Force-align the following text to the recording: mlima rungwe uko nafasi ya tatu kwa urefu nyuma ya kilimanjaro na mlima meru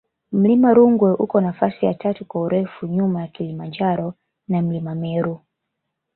mlima 0.33 0.69
rungwe 0.73 1.11
uko 1.13 1.41
nafasi 1.41 1.85
ya 1.85 1.93
tatu 1.93 2.25
kwa 2.25 2.41
urefu 2.41 2.87
nyuma 2.87 3.21
ya 3.21 3.27
kilimanjaro 3.27 4.13
na 4.47 4.61
mlima 4.61 4.95
meru 4.95 5.39